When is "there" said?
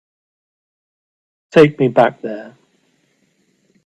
2.23-2.57